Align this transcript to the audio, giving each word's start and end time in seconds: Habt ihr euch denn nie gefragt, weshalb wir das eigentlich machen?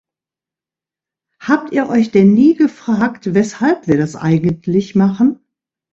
Habt 1.39 1.73
ihr 1.73 1.87
euch 1.87 2.09
denn 2.09 2.33
nie 2.33 2.55
gefragt, 2.55 3.35
weshalb 3.35 3.87
wir 3.87 3.99
das 3.99 4.15
eigentlich 4.15 4.95
machen? 4.95 5.41